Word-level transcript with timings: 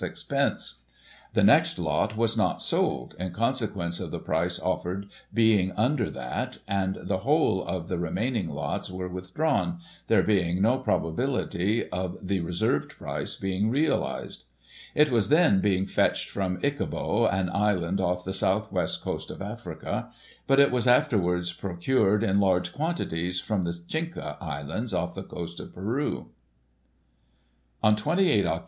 6d 0.01 0.77
The 1.35 1.43
next 1.43 1.77
lot 1.77 2.17
was 2.17 2.35
not 2.35 2.59
sold, 2.59 3.13
in 3.19 3.31
consequence 3.31 3.99
of 3.99 4.09
the 4.09 4.17
price 4.19 4.59
offered 4.59 5.07
being 5.31 5.71
imder 5.73 6.11
that, 6.11 6.57
and 6.67 6.95
the 7.03 7.19
whole 7.19 7.63
of 7.63 7.87
the 7.87 7.99
re 7.99 8.09
maining 8.09 8.49
lots 8.49 8.89
were 8.89 9.07
withdrawn, 9.07 9.79
there 10.07 10.23
being 10.23 10.59
no 10.59 10.79
probability 10.79 11.87
of 11.89 12.17
the 12.19 12.39
reserved 12.39 12.97
price 12.97 13.35
being 13.35 13.69
realised. 13.69 14.45
It 14.95 15.11
was 15.11 15.29
then 15.29 15.61
being 15.61 15.85
fetched 15.85 16.31
from 16.31 16.57
Ichaboe, 16.61 17.31
an 17.31 17.51
island 17.51 18.01
off 18.01 18.23
the 18.25 18.33
so\ith 18.33 18.71
west 18.71 19.03
coast 19.03 19.29
of 19.29 19.39
Africa— 19.39 20.11
but 20.47 20.59
it 20.59 20.71
was 20.71 20.87
afterwards 20.87 21.53
procured 21.53 22.23
in 22.23 22.39
large 22.39 22.73
quantities 22.73 23.39
from 23.39 23.61
the 23.61 23.69
Chincha 23.69 24.37
Islands, 24.41 24.95
off 24.95 25.13
the 25.13 25.21
coast 25.21 25.59
of 25.59 25.75
Peru. 25.75 26.29
On 27.83 27.95
28 27.95 28.45
Oct. 28.45 28.59